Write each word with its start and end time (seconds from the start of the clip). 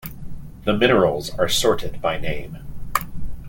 The 0.63 0.75
minerals 0.75 1.29
are 1.37 1.47
sorted 1.47 2.01
by 2.01 2.17
name. 2.17 2.63